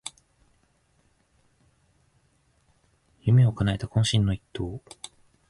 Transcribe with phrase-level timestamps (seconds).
[3.21, 4.81] 夢をかなえた懇親の一投